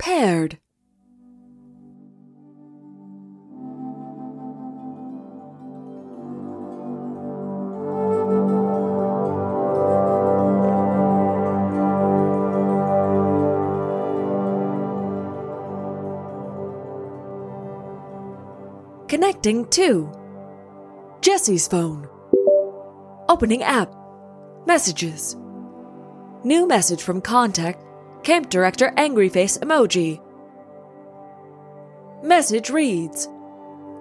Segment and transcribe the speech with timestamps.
[0.00, 0.58] Paired.
[19.06, 20.10] Connecting to
[21.20, 22.08] Jesse's phone.
[23.28, 23.94] Opening app.
[24.66, 25.36] Messages.
[26.42, 27.84] New message from contact.
[28.22, 30.20] Camp director angry face emoji.
[32.22, 33.28] Message reads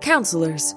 [0.00, 0.74] Counselors.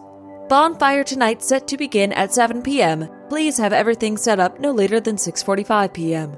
[0.49, 3.09] Bonfire tonight set to begin at 7 p.m.
[3.29, 6.37] Please have everything set up no later than 6:45 p.m.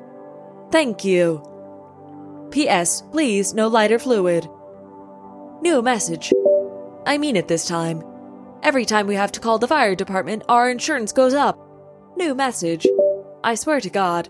[0.72, 1.44] Thank you.
[2.52, 3.02] P.S.
[3.12, 4.48] Please no lighter fluid.
[5.62, 6.32] New message.
[7.06, 8.04] I mean it this time.
[8.64, 11.60] Every time we have to call the fire department, our insurance goes up.
[12.16, 12.88] New message.
[13.44, 14.30] I swear to God.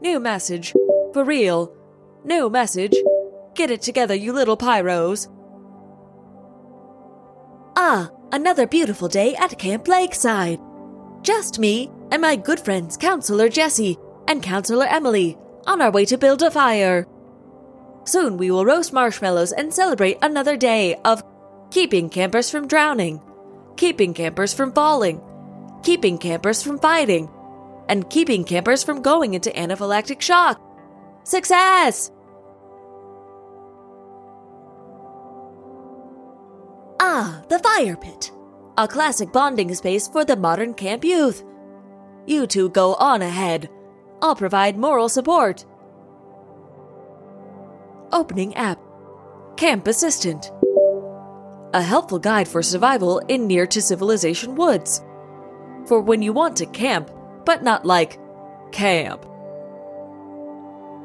[0.00, 0.72] New message.
[1.12, 1.74] For real.
[2.24, 2.96] New message.
[3.54, 5.28] Get it together, you little pyros.
[7.76, 10.58] Ah, another beautiful day at Camp Lakeside.
[11.22, 16.18] Just me and my good friends, Counselor Jesse and Counselor Emily, on our way to
[16.18, 17.06] build a fire.
[18.04, 21.22] Soon we will roast marshmallows and celebrate another day of
[21.70, 23.22] keeping campers from drowning,
[23.76, 25.20] keeping campers from falling,
[25.84, 27.30] keeping campers from fighting,
[27.88, 30.60] and keeping campers from going into anaphylactic shock.
[31.28, 32.10] Success!
[36.98, 38.32] Ah, the fire pit.
[38.78, 41.44] A classic bonding space for the modern camp youth.
[42.26, 43.68] You two go on ahead.
[44.22, 45.66] I'll provide moral support.
[48.10, 48.80] Opening app
[49.58, 50.50] Camp Assistant.
[51.74, 55.04] A helpful guide for survival in near to civilization woods.
[55.84, 57.10] For when you want to camp,
[57.44, 58.18] but not like
[58.72, 59.27] camp.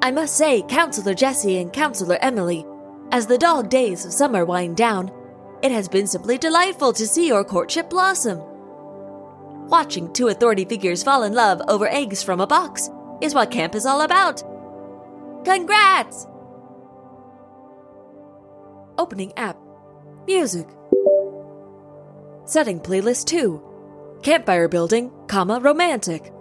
[0.04, 2.66] I must say, Counselor Jesse and Counselor Emily,
[3.14, 5.10] as the dog days of summer wind down,
[5.62, 8.42] it has been simply delightful to see your courtship blossom.
[9.70, 12.90] Watching two authority figures fall in love over eggs from a box
[13.22, 14.44] is what camp is all about.
[15.46, 16.28] Congrats!
[18.98, 19.58] Opening app.
[20.28, 20.68] Music.
[22.44, 24.20] Setting playlist 2.
[24.22, 26.34] Campfire building, comma, romantic.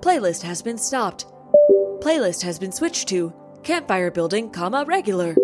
[0.00, 1.26] Playlist has been stopped.
[2.00, 5.34] Playlist has been switched to campfire building, comma, regular.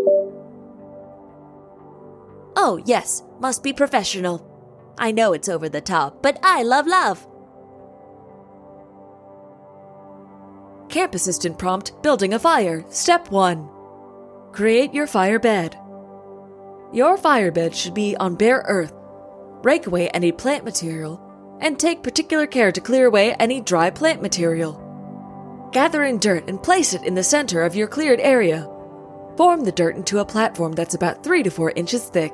[2.57, 4.95] Oh, yes, must be professional.
[4.99, 7.27] I know it's over the top, but I love love.
[10.89, 12.85] Camp Assistant prompt Building a fire.
[12.89, 13.69] Step 1.
[14.53, 15.77] Create your fire bed.
[16.93, 18.95] Your fire bed should be on bare earth.
[19.63, 21.21] Rake away any plant material,
[21.61, 24.86] and take particular care to clear away any dry plant material.
[25.73, 28.69] Gather in dirt and place it in the center of your cleared area.
[29.37, 32.33] Form the dirt into a platform that's about 3 to 4 inches thick.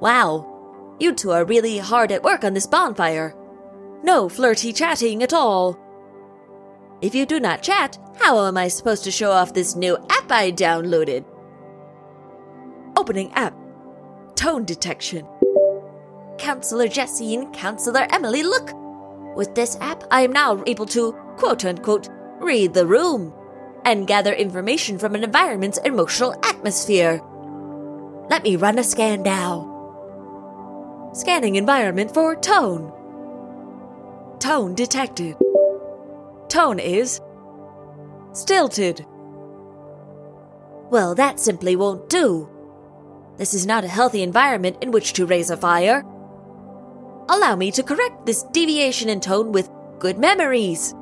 [0.00, 3.34] Wow, you two are really hard at work on this bonfire.
[4.02, 5.78] No flirty chatting at all.
[7.02, 10.30] If you do not chat, how am I supposed to show off this new app
[10.30, 11.24] I downloaded?
[12.96, 13.54] Opening app
[14.40, 15.26] Tone detection.
[16.40, 18.72] Counselor Jesse and Counselor Emily, look!
[19.36, 22.08] With this app, I am now able to, quote unquote,
[22.40, 23.34] read the room
[23.84, 27.20] and gather information from an environment's emotional atmosphere.
[28.30, 29.66] Let me run a scan now.
[31.12, 32.90] Scanning environment for tone.
[34.38, 35.36] Tone detected.
[36.48, 37.20] Tone is
[38.32, 39.04] stilted.
[40.90, 42.48] Well, that simply won't do.
[43.36, 46.02] This is not a healthy environment in which to raise a fire.
[47.32, 49.70] Allow me to correct this deviation in tone with
[50.00, 50.92] good memories.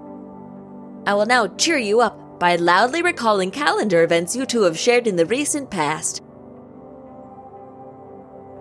[1.06, 5.06] I will now cheer you up by loudly recalling calendar events you two have shared
[5.06, 6.22] in the recent past.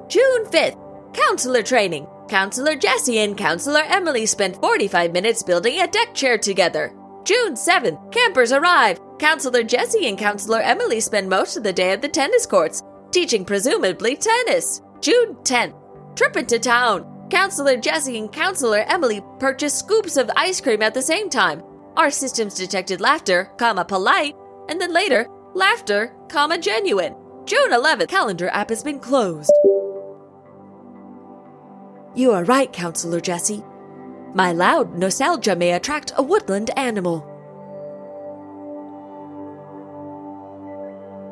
[0.07, 2.07] June 5th, Counselor Training.
[2.29, 6.93] Counselor Jesse and Counselor Emily spent 45 minutes building a deck chair together.
[7.25, 8.97] June 7th, campers arrive.
[9.19, 12.81] Counselor Jesse and Counselor Emily spend most of the day at the tennis courts,
[13.11, 14.81] teaching presumably tennis.
[15.01, 15.75] June 10th,
[16.15, 17.16] trip into town.
[17.29, 21.61] Counselor Jesse and Counselor Emily purchased scoops of ice cream at the same time.
[21.97, 24.35] Our systems detected laughter, comma polite,
[24.69, 27.15] and then later, laughter, comma genuine.
[27.45, 29.51] June 11th, calendar app has been closed.
[32.15, 33.63] You are right, Counselor Jesse.
[34.33, 37.21] My loud nostalgia may attract a woodland animal.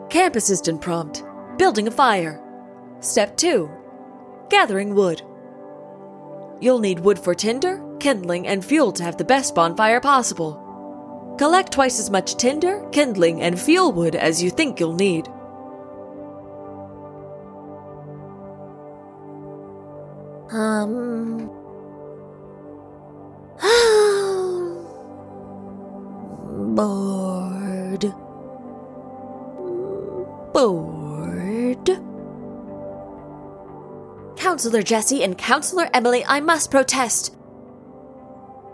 [0.09, 1.24] Camp Assistant prompt
[1.57, 2.42] Building a fire.
[3.00, 3.69] Step 2
[4.50, 5.21] Gathering wood.
[6.62, 11.36] You'll need wood for tinder, kindling, and fuel to have the best bonfire possible.
[11.38, 15.28] Collect twice as much tinder, kindling, and fuel wood as you think you'll need.
[20.52, 21.50] Um.
[26.75, 28.13] Bored.
[30.54, 30.94] Bored.
[34.56, 37.36] Counselor Jesse and Counselor Emily, I must protest.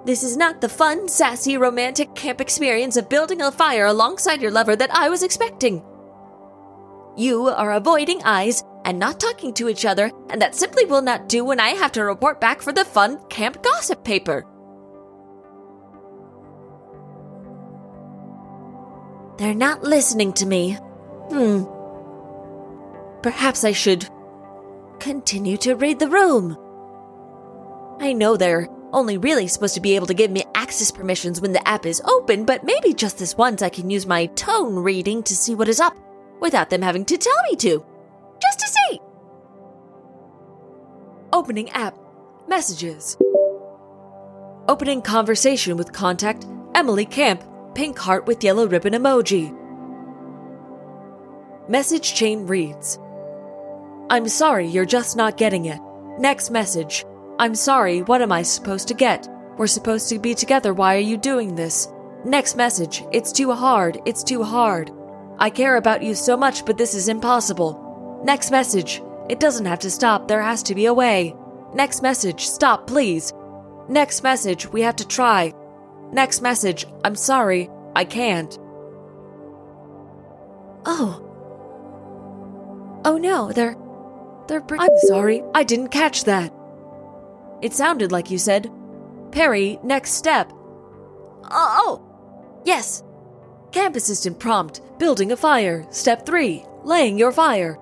[0.06, 4.51] This is not the fun, sassy, romantic camp experience of building a fire alongside your
[4.51, 5.83] lover that I was expecting.
[7.18, 11.28] You are avoiding eyes and not talking to each other, and that simply will not
[11.28, 14.45] do when I have to report back for the fun camp gossip paper.
[19.39, 20.78] They're not listening to me.
[21.31, 21.63] Hmm.
[23.24, 24.07] Perhaps I should
[25.01, 26.56] continue to read the room.
[28.00, 31.53] I know they're only really supposed to be able to give me access permissions when
[31.53, 35.24] the app is open, but maybe just this once I can use my tone reading
[35.24, 35.98] to see what is up
[36.39, 37.83] without them having to tell me to.
[38.42, 39.00] Just to see!
[41.33, 41.97] Opening app.
[42.47, 43.18] Messages.
[44.68, 46.45] Opening conversation with contact
[46.75, 47.44] Emily Camp,
[47.74, 49.57] pink heart with yellow ribbon emoji.
[51.68, 53.00] Message chain reads
[54.12, 55.80] I'm sorry, you're just not getting it.
[56.19, 57.06] Next message
[57.40, 59.25] I'm sorry, what am I supposed to get?
[59.58, 61.88] We're supposed to be together, why are you doing this?
[62.25, 64.92] Next message It's too hard, it's too hard.
[65.40, 68.22] I care about you so much, but this is impossible.
[68.25, 71.34] Next message It doesn't have to stop, there has to be a way.
[71.74, 73.31] Next message Stop, please.
[73.88, 75.54] Next message We have to try.
[76.12, 78.60] Next message I'm sorry, I can't.
[80.86, 81.25] Oh.
[83.06, 83.78] Oh no, they're.
[84.51, 84.59] They're.
[84.59, 86.53] Br- I'm sorry, I didn't catch that.
[87.62, 88.69] It sounded like you said,
[89.31, 90.51] Perry, next step.
[90.51, 92.62] Oh, oh.
[92.65, 93.01] Yes.
[93.71, 95.88] Camp assistant prompt, building a fire.
[95.89, 97.80] Step 3, laying your fire.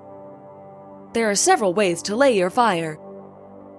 [1.14, 3.00] There are several ways to lay your fire.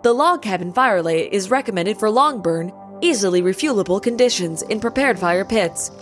[0.03, 5.17] The log cabin fire lay is recommended for long burn, easily refuelable conditions in prepared
[5.17, 5.93] fire pits.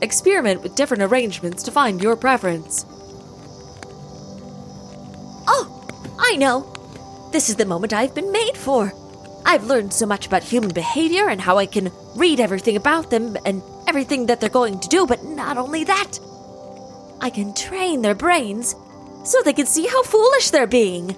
[0.00, 2.86] Experiment with different arrangements to find your preference.
[6.18, 6.72] I know.
[7.32, 8.92] This is the moment I've been made for.
[9.44, 13.36] I've learned so much about human behavior and how I can read everything about them
[13.44, 16.18] and everything that they're going to do, but not only that.
[17.20, 18.74] I can train their brains
[19.24, 21.16] so they can see how foolish they're being.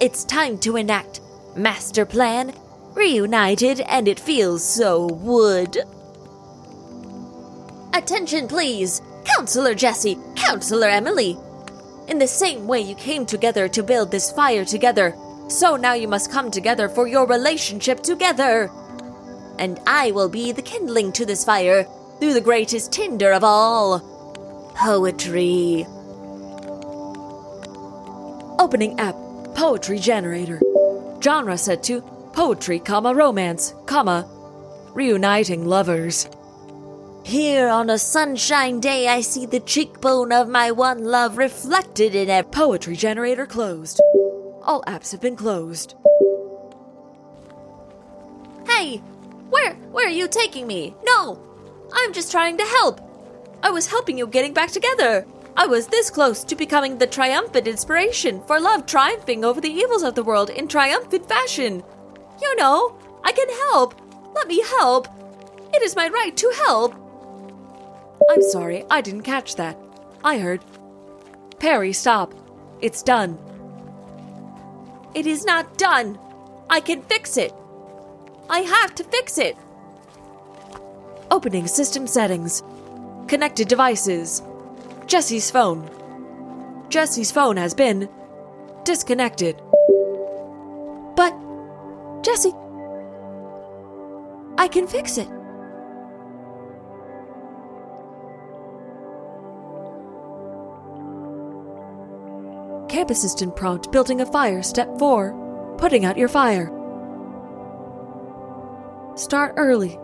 [0.00, 1.20] It's time to enact
[1.56, 2.52] Master Plan
[2.94, 5.78] Reunited, and it feels so wood.
[7.92, 9.02] Attention, please!
[9.36, 11.36] Counselor Jesse, Counselor Emily,
[12.08, 15.14] in the same way you came together to build this fire together,
[15.48, 18.70] so now you must come together for your relationship together.
[19.58, 21.86] And I will be the kindling to this fire
[22.18, 24.00] through the greatest tinder of all
[24.74, 25.86] poetry.
[28.58, 29.16] Opening app
[29.54, 30.60] Poetry Generator.
[31.22, 32.00] Genre set to
[32.32, 34.28] poetry, comma romance, comma
[34.94, 36.28] reuniting lovers.
[37.24, 42.28] Here on a sunshine day, I see the cheekbone of my one love reflected in
[42.28, 43.98] a poetry generator closed.
[44.62, 45.94] All apps have been closed.
[48.68, 48.98] Hey,
[49.48, 50.94] where where are you taking me?
[51.02, 51.40] No,
[51.94, 53.00] I'm just trying to help.
[53.62, 55.26] I was helping you getting back together.
[55.56, 60.02] I was this close to becoming the triumphant inspiration for love triumphing over the evils
[60.02, 61.82] of the world in triumphant fashion.
[62.42, 63.94] You know, I can help.
[64.34, 65.08] Let me help.
[65.72, 67.00] It is my right to help.
[68.30, 69.78] I'm sorry, I didn't catch that.
[70.22, 70.64] I heard.
[71.58, 72.34] Perry, stop.
[72.80, 73.38] It's done.
[75.14, 76.18] It is not done.
[76.68, 77.52] I can fix it.
[78.48, 79.56] I have to fix it.
[81.30, 82.62] Opening system settings.
[83.28, 84.42] Connected devices.
[85.06, 85.88] Jesse's phone.
[86.88, 88.08] Jesse's phone has been
[88.84, 89.60] disconnected.
[91.16, 91.34] But,
[92.22, 92.52] Jesse,
[94.58, 95.28] I can fix it.
[102.94, 104.62] Camp assistant prompt building a fire.
[104.62, 106.70] Step 4 putting out your fire.
[109.16, 109.98] Start early.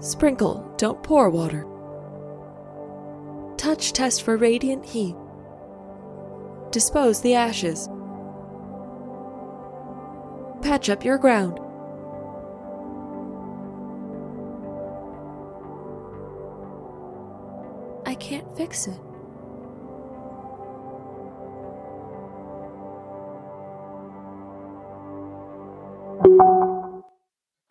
[0.00, 1.64] Sprinkle, don't pour water.
[3.56, 5.14] Touch test for radiant heat.
[6.72, 7.88] Dispose the ashes.
[10.62, 11.60] Patch up your ground.
[18.04, 19.05] I can't fix it.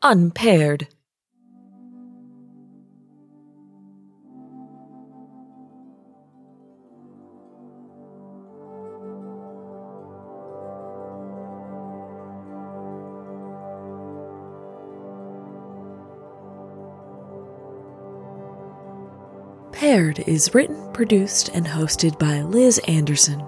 [0.07, 0.87] unpaired.
[19.71, 23.39] Paired is written, produced, and hosted by Liz Anderson.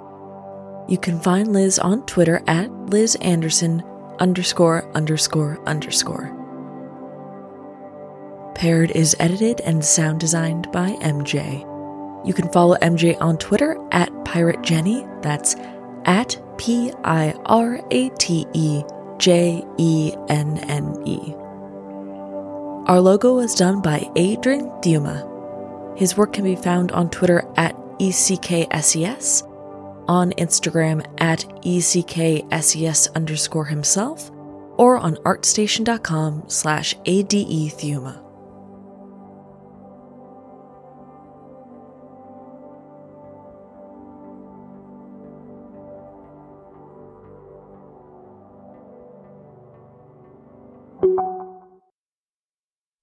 [0.89, 3.83] You can find Liz on Twitter at Liz Anderson
[4.19, 6.36] underscore underscore underscore.
[8.57, 11.61] Paired is edited and sound designed by MJ.
[12.25, 15.05] You can follow MJ on Twitter at Pirate Jenny.
[15.21, 15.55] That's
[16.05, 18.81] at P I R A T E
[19.19, 21.35] J E N N E.
[22.87, 25.95] Our logo was done by Adrian Theuma.
[25.95, 29.43] His work can be found on Twitter at ECKSES,
[30.07, 34.31] on Instagram at ECKSES underscore himself,
[34.77, 38.26] or on artstation.com slash ADE Theuma.